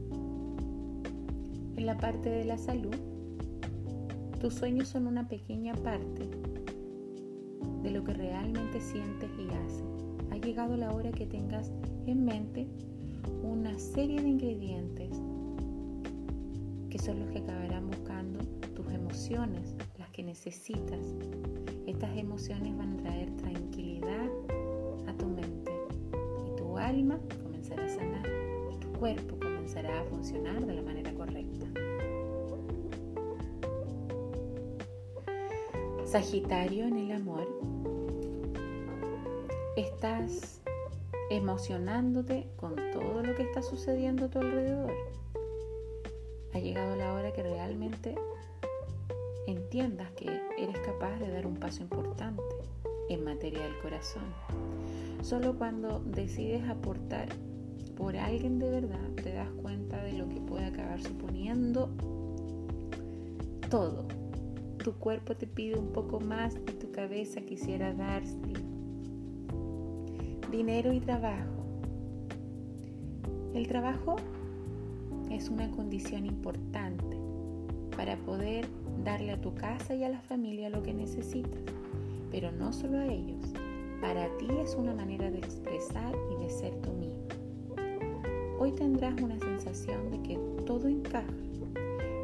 En 1.77 1.87
la 1.87 1.97
parte 1.97 2.29
de 2.29 2.45
la 2.45 2.59
salud, 2.59 2.95
tus 4.41 4.55
sueños 4.55 4.89
son 4.89 5.07
una 5.07 5.29
pequeña 5.29 5.75
parte 5.75 6.27
de 7.83 7.91
lo 7.91 8.03
que 8.03 8.15
realmente 8.15 8.81
sientes 8.81 9.29
y 9.39 9.47
haces. 9.49 9.85
Ha 10.31 10.37
llegado 10.37 10.79
la 10.79 10.93
hora 10.93 11.13
que 11.13 11.27
tengas 11.27 11.71
en 12.07 12.25
mente 12.25 12.67
una 13.43 13.79
serie 13.79 14.23
de 14.23 14.29
ingredientes 14.29 15.11
que 16.89 16.99
son 16.99 17.21
los 17.21 17.31
que 17.31 17.39
acabarán 17.39 17.87
buscando 17.89 18.41
tus 18.75 18.91
emociones, 18.93 19.77
las 19.99 20.09
que 20.11 20.23
necesitas. 20.23 21.15
Estas 21.87 22.17
emociones 22.17 22.77
van 22.79 22.95
a 22.95 22.97
traer 22.97 23.31
tranquilidad 23.37 24.27
a 25.07 25.13
tu 25.19 25.27
mente 25.27 25.71
y 26.47 26.57
tu 26.57 26.79
alma 26.79 27.21
comenzará 27.43 27.85
a 27.85 27.89
sanar 27.89 28.27
y 28.73 28.77
tu 28.79 28.91
cuerpo 28.93 29.37
comenzará 29.39 30.01
a 30.01 30.05
funcionar 30.05 30.65
de 30.65 30.75
la 30.75 30.83
manera 30.83 31.00
Sagitario 36.11 36.87
en 36.87 36.97
el 36.97 37.13
amor, 37.13 37.47
estás 39.77 40.61
emocionándote 41.31 42.49
con 42.57 42.75
todo 42.93 43.23
lo 43.23 43.33
que 43.37 43.45
está 43.45 43.63
sucediendo 43.63 44.25
a 44.25 44.29
tu 44.29 44.41
alrededor. 44.41 44.93
Ha 46.53 46.59
llegado 46.59 46.97
la 46.97 47.13
hora 47.15 47.33
que 47.33 47.45
realmente 47.45 48.17
entiendas 49.47 50.11
que 50.17 50.27
eres 50.59 50.81
capaz 50.81 51.17
de 51.21 51.31
dar 51.31 51.47
un 51.47 51.55
paso 51.55 51.81
importante 51.83 52.43
en 53.09 53.23
materia 53.23 53.63
del 53.63 53.79
corazón. 53.79 54.25
Solo 55.23 55.57
cuando 55.57 56.01
decides 56.01 56.69
aportar 56.69 57.29
por 57.97 58.17
alguien 58.17 58.59
de 58.59 58.69
verdad 58.69 59.11
te 59.15 59.33
das 59.33 59.51
cuenta 59.63 60.03
de 60.03 60.15
lo 60.15 60.29
que 60.29 60.41
puede 60.41 60.65
acabar 60.65 61.01
suponiendo 61.01 61.89
todo. 63.71 64.20
Tu 64.83 64.95
cuerpo 64.95 65.37
te 65.37 65.47
pide 65.47 65.79
un 65.79 65.89
poco 65.89 66.21
más 66.21 66.55
y 66.57 66.73
tu 66.73 66.91
cabeza 66.91 67.43
quisiera 67.43 67.93
dárselo. 67.93 68.61
Dinero 70.51 70.95
y 70.95 71.01
trabajo. 71.01 71.67
El 73.53 73.69
trabajo 73.69 74.17
es 75.31 75.51
una 75.51 75.71
condición 75.71 76.25
importante 76.25 77.19
para 77.95 78.17
poder 78.17 78.67
darle 79.05 79.33
a 79.33 79.41
tu 79.41 79.55
casa 79.55 79.95
y 79.95 80.03
a 80.03 80.09
la 80.09 80.23
familia 80.23 80.71
lo 80.71 80.83
que 80.83 80.95
necesitas, 80.95 81.61
pero 82.31 82.51
no 82.51 82.73
solo 82.73 82.99
a 83.01 83.07
ellos. 83.07 83.53
Para 84.01 84.35
ti 84.39 84.49
es 84.63 84.77
una 84.77 84.95
manera 84.95 85.31
de 85.31 85.39
expresar 85.39 86.15
y 86.33 86.43
de 86.43 86.49
ser 86.49 86.75
tú 86.77 86.91
mismo. 86.93 87.29
Hoy 88.59 88.73
tendrás 88.73 89.21
una 89.21 89.39
sensación 89.39 90.11
de 90.11 90.23
que 90.23 90.39
todo 90.65 90.89
encaja 90.89 91.35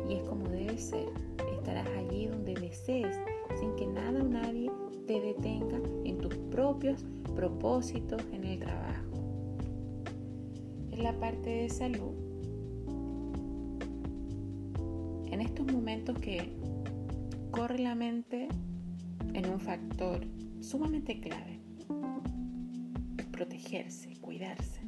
y 0.08 0.14
es 0.14 0.22
como 0.22 0.48
debe 0.48 0.78
ser. 0.78 1.08
Estarás 1.66 1.88
allí 1.98 2.28
donde 2.28 2.54
desees 2.54 3.18
sin 3.58 3.74
que 3.74 3.88
nada 3.88 4.22
o 4.22 4.28
nadie 4.28 4.70
te 5.08 5.20
detenga 5.20 5.80
en 6.04 6.18
tus 6.18 6.36
propios 6.36 7.04
propósitos 7.34 8.22
en 8.32 8.44
el 8.44 8.60
trabajo. 8.60 9.02
en 10.92 11.02
la 11.02 11.18
parte 11.18 11.50
de 11.50 11.68
salud, 11.68 12.14
en 15.26 15.40
estos 15.40 15.66
momentos 15.66 16.16
que 16.20 16.52
corre 17.50 17.80
la 17.80 17.96
mente 17.96 18.46
en 19.34 19.50
un 19.50 19.58
factor 19.58 20.20
sumamente 20.60 21.18
clave, 21.18 21.58
protegerse, 23.32 24.16
cuidarse. 24.20 24.82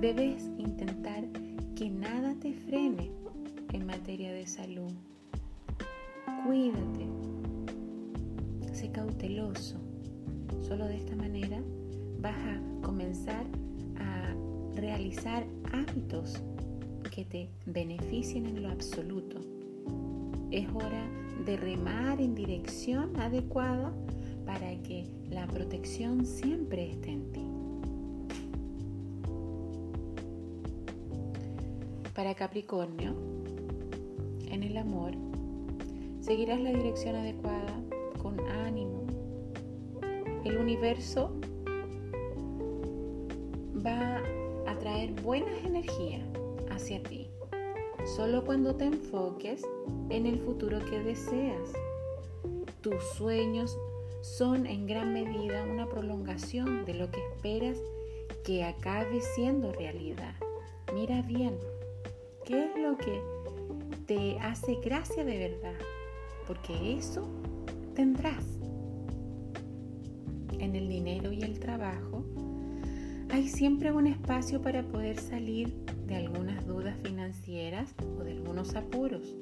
Debes 0.00 0.50
intentar 0.58 1.28
que 1.76 1.88
nada 1.88 2.34
te 2.40 2.52
frene 2.52 3.19
en 3.72 3.86
materia 3.86 4.32
de 4.32 4.46
salud. 4.46 4.92
Cuídate, 6.46 7.06
sé 8.72 8.90
cauteloso. 8.90 9.76
Solo 10.62 10.86
de 10.86 10.96
esta 10.96 11.16
manera 11.16 11.62
vas 12.20 12.36
a 12.36 12.82
comenzar 12.82 13.44
a 13.98 14.34
realizar 14.74 15.46
hábitos 15.72 16.42
que 17.14 17.24
te 17.24 17.48
beneficien 17.66 18.46
en 18.46 18.62
lo 18.62 18.70
absoluto. 18.70 19.40
Es 20.50 20.68
hora 20.74 21.06
de 21.44 21.56
remar 21.56 22.20
en 22.20 22.34
dirección 22.34 23.16
adecuada 23.20 23.92
para 24.46 24.74
que 24.82 25.06
la 25.30 25.46
protección 25.46 26.26
siempre 26.26 26.90
esté 26.90 27.10
en 27.10 27.32
ti. 27.32 27.46
Para 32.14 32.34
Capricornio, 32.34 33.39
en 34.50 34.62
el 34.62 34.76
amor, 34.76 35.12
seguirás 36.20 36.60
la 36.60 36.70
dirección 36.70 37.16
adecuada 37.16 37.82
con 38.22 38.38
ánimo. 38.40 39.06
El 40.44 40.58
universo 40.58 41.32
va 43.84 44.22
a 44.66 44.78
traer 44.78 45.12
buenas 45.22 45.64
energías 45.64 46.22
hacia 46.70 47.02
ti, 47.02 47.28
solo 48.16 48.44
cuando 48.44 48.74
te 48.74 48.84
enfoques 48.84 49.62
en 50.08 50.26
el 50.26 50.38
futuro 50.38 50.78
que 50.88 51.00
deseas. 51.00 51.72
Tus 52.80 53.02
sueños 53.16 53.76
son 54.22 54.66
en 54.66 54.86
gran 54.86 55.12
medida 55.12 55.64
una 55.64 55.86
prolongación 55.86 56.84
de 56.84 56.94
lo 56.94 57.10
que 57.10 57.20
esperas 57.32 57.78
que 58.44 58.64
acabe 58.64 59.20
siendo 59.20 59.72
realidad. 59.72 60.34
Mira 60.94 61.22
bien, 61.22 61.58
¿qué 62.44 62.64
es 62.64 62.78
lo 62.80 62.96
que 62.96 63.20
te 64.10 64.40
hace 64.40 64.74
gracia 64.84 65.24
de 65.24 65.38
verdad? 65.38 65.78
Porque 66.48 66.96
eso 66.96 67.28
tendrás. 67.94 68.44
En 70.58 70.74
el 70.74 70.88
dinero 70.88 71.30
y 71.30 71.42
el 71.42 71.60
trabajo 71.60 72.24
hay 73.30 73.46
siempre 73.46 73.92
un 73.92 74.08
espacio 74.08 74.60
para 74.60 74.82
poder 74.82 75.16
salir 75.16 75.72
de 76.08 76.16
algunas 76.16 76.66
dudas 76.66 76.98
financieras 77.04 77.94
o 78.18 78.24
de 78.24 78.32
algunos 78.32 78.74
apuros. 78.74 79.36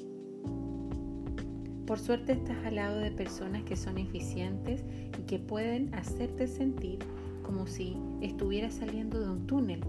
Por 1.87 1.99
suerte 1.99 2.33
estás 2.33 2.63
al 2.67 2.75
lado 2.75 2.99
de 3.01 3.11
personas 3.11 3.63
que 3.63 3.75
son 3.75 3.97
eficientes 3.97 4.85
y 5.19 5.23
que 5.23 5.39
pueden 5.39 5.95
hacerte 5.95 6.47
sentir 6.47 6.99
como 7.43 7.67
si 7.67 7.97
estuvieras 8.21 8.75
saliendo 8.75 9.19
de 9.19 9.31
un 9.31 9.47
túnel. 9.47 9.81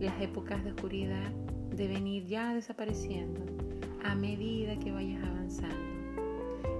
Las 0.00 0.18
épocas 0.22 0.64
de 0.64 0.70
oscuridad 0.70 1.30
deben 1.76 2.06
ir 2.06 2.24
ya 2.24 2.54
desapareciendo 2.54 3.60
a 4.04 4.14
medida 4.14 4.78
que 4.78 4.92
vayas 4.92 5.22
avanzando. 5.24 5.76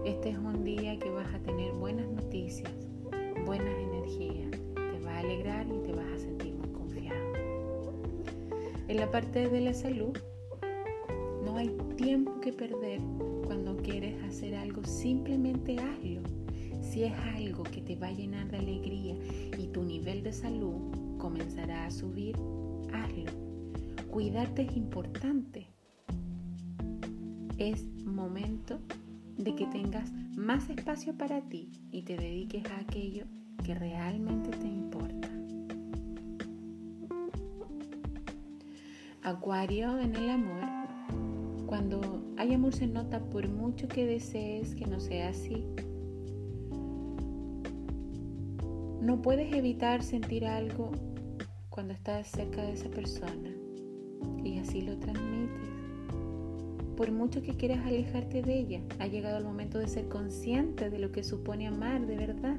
Este 0.05 0.31
es 0.31 0.38
un 0.38 0.64
día 0.64 0.99
que 0.99 1.11
vas 1.11 1.33
a 1.35 1.38
tener 1.40 1.73
buenas 1.73 2.09
noticias, 2.09 2.73
buenas 3.44 3.75
energías, 3.79 4.51
te 4.75 5.01
va 5.05 5.16
a 5.16 5.18
alegrar 5.18 5.66
y 5.66 5.79
te 5.87 5.92
vas 5.92 6.07
a 6.07 6.18
sentir 6.18 6.55
muy 6.55 6.68
confiado. 6.71 7.18
En 8.88 8.97
la 8.97 9.11
parte 9.11 9.49
de 9.49 9.61
la 9.61 9.75
salud, 9.75 10.16
no 11.44 11.57
hay 11.57 11.68
tiempo 11.97 12.40
que 12.40 12.53
perder 12.53 13.01
cuando 13.44 13.77
quieres 13.77 14.23
hacer 14.25 14.55
algo, 14.55 14.85
simplemente 14.85 15.77
hazlo. 15.79 16.23
Si 16.81 17.05
es 17.05 17.12
algo 17.37 17.62
que 17.64 17.83
te 17.83 17.97
va 17.97 18.09
a 18.09 18.12
llenar 18.12 18.51
de 18.51 18.57
alegría 18.57 19.14
y 19.59 19.66
tu 19.68 19.83
nivel 19.83 20.23
de 20.23 20.33
salud 20.33 21.18
comenzará 21.18 21.87
a 21.87 21.90
subir, 21.90 22.37
hazlo. 22.92 23.31
Cuidarte 24.11 24.62
es 24.62 24.77
importante. 24.77 25.69
Es 27.61 27.85
momento 28.07 28.79
de 29.37 29.55
que 29.55 29.66
tengas 29.66 30.11
más 30.35 30.70
espacio 30.70 31.12
para 31.18 31.42
ti 31.42 31.70
y 31.92 32.01
te 32.05 32.16
dediques 32.16 32.64
a 32.70 32.81
aquello 32.81 33.27
que 33.62 33.75
realmente 33.75 34.49
te 34.49 34.66
importa. 34.66 35.29
Acuario 39.23 39.99
en 39.99 40.16
el 40.16 40.31
amor 40.31 40.62
cuando 41.66 42.01
hay 42.38 42.55
amor 42.55 42.75
se 42.75 42.87
nota 42.87 43.20
por 43.20 43.46
mucho 43.51 43.88
que 43.88 44.07
desees 44.07 44.75
que 44.75 44.87
no 44.87 44.99
sea 44.99 45.29
así. 45.29 45.62
No 49.03 49.20
puedes 49.20 49.53
evitar 49.53 50.03
sentir 50.03 50.46
algo 50.46 50.92
cuando 51.68 51.92
estás 51.92 52.29
cerca 52.29 52.62
de 52.62 52.73
esa 52.73 52.88
persona 52.88 53.51
y 54.42 54.59
así 54.61 54.81
lo 54.81 54.96
transmites. 54.99 55.39
Por 57.01 57.13
mucho 57.13 57.41
que 57.41 57.57
quieras 57.57 57.87
alejarte 57.87 58.43
de 58.43 58.59
ella, 58.59 58.83
ha 58.99 59.07
llegado 59.07 59.39
el 59.39 59.45
momento 59.45 59.79
de 59.79 59.89
ser 59.89 60.07
consciente 60.11 60.91
de 60.91 60.99
lo 60.99 61.13
que 61.13 61.25
supone 61.25 61.67
amar 61.67 62.07
de 62.07 62.15
verdad. 62.15 62.59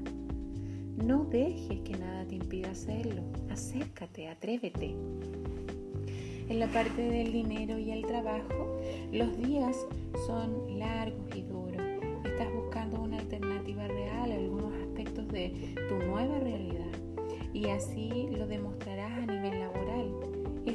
No 0.98 1.26
dejes 1.26 1.82
que 1.82 1.96
nada 1.96 2.26
te 2.26 2.34
impida 2.38 2.72
hacerlo. 2.72 3.22
Acércate, 3.52 4.30
atrévete. 4.30 4.96
En 6.50 6.60
la 6.60 6.66
parte 6.70 7.04
del 7.04 7.32
dinero 7.32 7.78
y 7.78 7.92
el 7.92 8.04
trabajo, 8.08 8.80
los 9.14 9.38
días 9.38 9.78
son 10.26 10.80
largos 10.80 11.36
y 11.36 11.44
duros. 11.44 11.84
Estás 12.26 12.52
buscando 12.52 13.00
una 13.00 13.20
alternativa 13.20 13.88
real 13.88 14.32
a 14.32 14.34
algunos 14.34 14.74
aspectos 14.74 15.28
de 15.28 15.76
tu 15.88 15.98
nueva 15.98 16.40
realidad 16.40 16.92
y 17.54 17.68
así 17.68 18.28
lo 18.32 18.48
demostrarás 18.48 19.20
a 19.20 19.32
nivel 19.32 19.60
laboral. 19.60 20.31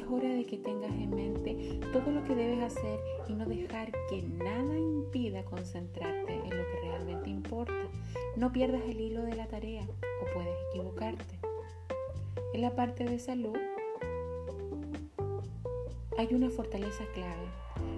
Hora 0.09 0.29
de 0.29 0.45
que 0.45 0.57
tengas 0.57 0.91
en 0.91 1.09
mente 1.09 1.79
todo 1.91 2.11
lo 2.11 2.23
que 2.23 2.33
debes 2.33 2.61
hacer 2.63 2.99
y 3.27 3.33
no 3.33 3.45
dejar 3.45 3.91
que 4.09 4.21
nada 4.21 4.77
impida 4.77 5.43
concentrarte 5.43 6.33
en 6.33 6.57
lo 6.57 6.63
que 6.65 6.79
realmente 6.81 7.29
importa. 7.29 7.73
No 8.37 8.51
pierdas 8.53 8.83
el 8.87 9.01
hilo 9.01 9.23
de 9.23 9.35
la 9.35 9.47
tarea 9.47 9.83
o 9.83 10.33
puedes 10.33 10.55
equivocarte. 10.69 11.39
En 12.53 12.61
la 12.61 12.73
parte 12.73 13.03
de 13.03 13.19
salud, 13.19 13.57
hay 16.17 16.33
una 16.33 16.49
fortaleza 16.49 17.03
clave. 17.13 17.47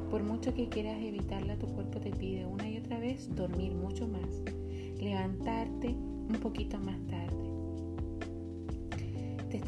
Por 0.10 0.24
mucho 0.24 0.54
que 0.56 0.68
quieras 0.68 1.00
evitarla, 1.02 1.58
tu 1.58 1.68
cuerpo 1.68 2.00
te 2.00 2.12
pide 2.12 2.46
una 2.46 2.68
y 2.68 2.78
otra 2.78 3.00
vez 3.00 3.34
dormir 3.36 3.74
mucho 3.74 4.08
más, 4.08 4.42
levantarte 5.00 5.90
un 5.90 6.40
poquito 6.42 6.80
más 6.80 7.00
tarde. 7.08 7.49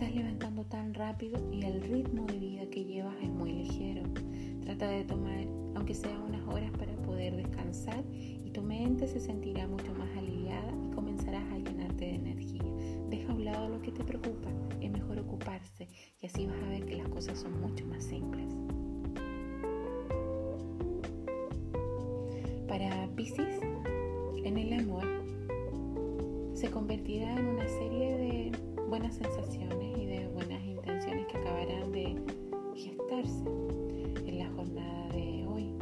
Estás 0.01 0.15
levantando 0.15 0.63
tan 0.63 0.95
rápido 0.95 1.39
y 1.53 1.63
el 1.63 1.79
ritmo 1.79 2.25
de 2.25 2.39
vida 2.39 2.65
que 2.71 2.83
llevas 2.83 3.13
es 3.21 3.29
muy 3.29 3.51
ligero. 3.51 4.01
Trata 4.63 4.89
de 4.89 5.03
tomar, 5.03 5.45
aunque 5.75 5.93
sea 5.93 6.19
unas 6.27 6.41
horas, 6.47 6.71
para 6.71 6.91
poder 7.03 7.35
descansar 7.35 8.03
y 8.11 8.49
tu 8.49 8.63
mente 8.63 9.07
se 9.07 9.19
sentirá 9.19 9.67
mucho 9.67 9.93
más 9.93 10.09
aliviada 10.17 10.73
y 10.87 10.95
comenzarás 10.95 11.43
a 11.53 11.59
llenarte 11.59 12.05
de 12.05 12.15
energía. 12.15 12.63
Deja 13.11 13.31
a 13.31 13.35
un 13.35 13.45
lado 13.45 13.69
lo 13.69 13.79
que 13.83 13.91
te 13.91 14.03
preocupa, 14.03 14.49
es 14.81 14.89
mejor 14.89 15.19
ocuparse 15.19 15.87
y 16.19 16.25
así 16.25 16.47
vas 16.47 16.57
a 16.63 16.69
ver 16.69 16.83
que 16.83 16.95
las 16.95 17.07
cosas 17.09 17.37
son 17.37 17.61
mucho 17.61 17.85
más 17.85 18.03
simples. 18.03 18.55
Para 22.67 23.07
Pisces, 23.15 23.61
en 24.43 24.57
el 24.57 24.79
amor, 24.79 25.05
se 26.55 26.71
convertirá 26.71 27.37
en 27.37 27.45
una 27.45 27.67
serie 27.67 28.17
de 28.17 28.70
buenas 28.91 29.15
sensaciones 29.15 29.97
y 29.97 30.05
de 30.05 30.27
buenas 30.33 30.61
intenciones 30.65 31.25
que 31.27 31.37
acabarán 31.37 31.93
de 31.93 32.13
gestarse 32.75 33.45
en 34.25 34.37
la 34.37 34.49
jornada 34.49 35.07
de 35.13 35.47
hoy. 35.47 35.73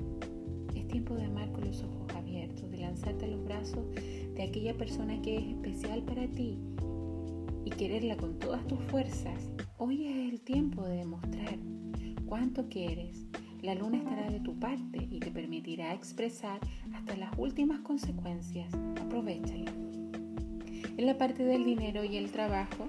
Es 0.76 0.88
tiempo 0.88 1.16
de 1.16 1.26
amar 1.26 1.52
con 1.52 1.66
los 1.66 1.82
ojos 1.82 2.14
abiertos, 2.16 2.70
de 2.70 2.78
lanzarte 2.78 3.26
a 3.26 3.30
los 3.30 3.44
brazos 3.44 3.84
de 3.96 4.44
aquella 4.44 4.78
persona 4.78 5.20
que 5.24 5.38
es 5.40 5.44
especial 5.48 6.04
para 6.04 6.28
ti 6.28 6.60
y 7.66 7.72
quererla 7.72 8.16
con 8.16 8.38
todas 8.38 8.68
tus 8.68 8.80
fuerzas. 8.92 9.50
Hoy 9.80 10.06
es 10.06 10.32
el 10.32 10.42
tiempo 10.42 10.84
de 10.84 10.98
demostrar 10.98 11.58
cuánto 12.28 12.70
quieres. 12.70 13.26
La 13.64 13.74
luna 13.74 13.98
estará 13.98 14.30
de 14.30 14.40
tu 14.40 14.60
parte 14.60 15.08
y 15.10 15.20
te 15.20 15.32
permitirá 15.32 15.96
expresar 15.96 16.60
hasta 16.94 17.18
las 17.18 17.32
últimas 17.40 17.80
consecuencias. 17.80 18.72
Aprovechala. 19.02 19.72
En 20.96 21.06
la 21.08 21.18
parte 21.18 21.44
del 21.44 21.66
dinero 21.66 22.04
y 22.04 22.18
el 22.18 22.30
trabajo, 22.30 22.88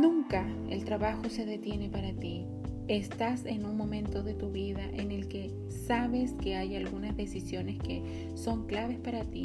nunca 0.00 0.46
el 0.70 0.84
trabajo 0.84 1.28
se 1.28 1.46
detiene 1.46 1.88
para 1.88 2.12
ti. 2.12 2.46
Estás 2.88 3.46
en 3.46 3.64
un 3.64 3.76
momento 3.76 4.22
de 4.22 4.34
tu 4.34 4.50
vida 4.50 4.84
en 4.92 5.10
el 5.10 5.26
que 5.26 5.50
sabes 5.68 6.34
que 6.34 6.54
hay 6.56 6.76
algunas 6.76 7.16
decisiones 7.16 7.78
que 7.78 8.30
son 8.36 8.66
claves 8.66 8.98
para 8.98 9.24
ti 9.24 9.44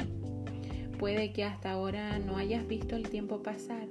Puede 1.02 1.32
que 1.32 1.42
hasta 1.42 1.72
ahora 1.72 2.20
no 2.20 2.36
hayas 2.36 2.64
visto 2.68 2.94
el 2.94 3.08
tiempo 3.08 3.42
pasar 3.42 3.88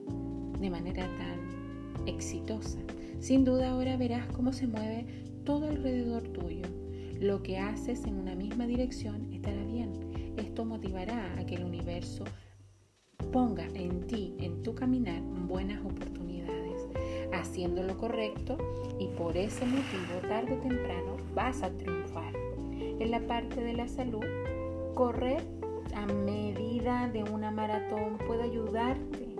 de 0.61 0.69
manera 0.69 1.05
tan 1.17 2.07
exitosa. 2.07 2.79
Sin 3.19 3.43
duda 3.43 3.71
ahora 3.71 3.97
verás 3.97 4.25
cómo 4.27 4.53
se 4.53 4.65
mueve 4.65 5.05
todo 5.43 5.67
alrededor 5.67 6.23
tuyo. 6.29 6.65
Lo 7.19 7.43
que 7.43 7.57
haces 7.57 8.05
en 8.05 8.15
una 8.15 8.33
misma 8.33 8.65
dirección 8.65 9.29
estará 9.33 9.61
bien. 9.65 9.91
Esto 10.37 10.63
motivará 10.63 11.37
a 11.37 11.45
que 11.45 11.55
el 11.55 11.65
universo 11.65 12.23
ponga 13.33 13.67
en 13.73 14.07
ti, 14.07 14.33
en 14.39 14.63
tu 14.63 14.73
caminar, 14.73 15.21
buenas 15.49 15.81
oportunidades, 15.81 16.20
haciendo 17.41 17.83
lo 17.83 17.97
correcto 17.97 18.57
y 18.99 19.07
por 19.07 19.35
ese 19.35 19.65
motivo 19.65 20.27
tarde 20.27 20.53
o 20.53 20.61
temprano 20.61 21.17
vas 21.33 21.61
a 21.63 21.69
triunfar. 21.71 22.33
En 22.99 23.11
la 23.11 23.19
parte 23.21 23.61
de 23.61 23.73
la 23.73 23.87
salud, 23.87 24.25
correr 24.93 25.43
a 25.95 26.05
medida 26.05 27.09
de 27.09 27.23
una 27.23 27.51
maratón 27.51 28.17
puede 28.27 28.43
ayudarte, 28.43 29.35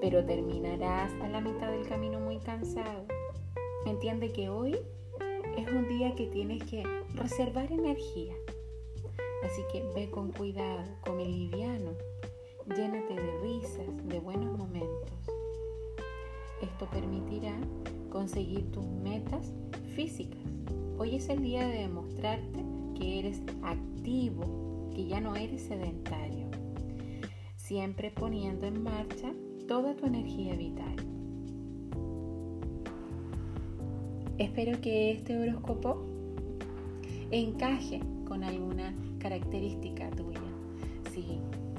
pero 0.00 0.24
terminarás 0.24 1.12
a 1.22 1.28
la 1.28 1.40
mitad 1.40 1.70
del 1.70 1.86
camino 1.86 2.20
muy 2.20 2.38
cansado. 2.38 3.06
Entiende 3.86 4.32
que 4.32 4.48
hoy 4.48 4.76
es 5.56 5.68
un 5.68 5.88
día 5.88 6.14
que 6.14 6.26
tienes 6.26 6.62
que 6.64 6.82
reservar 7.14 7.70
energía. 7.72 8.34
Así 9.44 9.62
que 9.72 9.84
ve 9.94 10.10
con 10.10 10.32
cuidado, 10.32 10.84
come 11.04 11.24
liviano, 11.24 11.92
llénate 12.76 13.14
de 13.14 13.40
risas, 13.40 14.08
de 14.08 14.18
buenos 14.18 14.58
momentos. 14.58 15.37
Esto 16.60 16.86
permitirá 16.90 17.54
conseguir 18.10 18.70
tus 18.72 18.84
metas 18.84 19.52
físicas. 19.94 20.40
Hoy 20.98 21.14
es 21.14 21.28
el 21.28 21.42
día 21.42 21.66
de 21.66 21.78
demostrarte 21.78 22.64
que 22.96 23.20
eres 23.20 23.42
activo, 23.62 24.90
que 24.92 25.06
ya 25.06 25.20
no 25.20 25.36
eres 25.36 25.62
sedentario, 25.62 26.48
siempre 27.56 28.10
poniendo 28.10 28.66
en 28.66 28.82
marcha 28.82 29.32
toda 29.68 29.94
tu 29.94 30.06
energía 30.06 30.56
vital. 30.56 30.96
Espero 34.38 34.80
que 34.80 35.12
este 35.12 35.36
horóscopo 35.36 36.02
encaje 37.30 38.00
con 38.26 38.42
alguna 38.42 38.94
característica 39.18 40.10
tuya. 40.10 40.40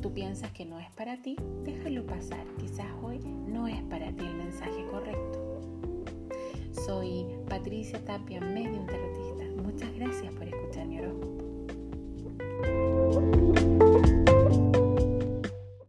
Tú 0.01 0.13
piensas 0.13 0.51
que 0.51 0.65
no 0.65 0.79
es 0.79 0.89
para 0.91 1.21
ti, 1.21 1.35
déjalo 1.63 2.05
pasar. 2.05 2.45
Quizás 2.57 2.88
hoy 3.03 3.19
no 3.19 3.67
es 3.67 3.81
para 3.83 4.12
ti 4.12 4.25
el 4.25 4.35
mensaje 4.35 4.85
correcto. 4.89 5.62
Soy 6.85 7.25
Patricia 7.49 8.03
Tapia, 8.05 8.39
medio 8.39 8.79
tarotista. 8.85 9.62
Muchas 9.62 9.93
gracias 9.95 10.33
por 10.33 10.43
escuchar. 10.43 10.59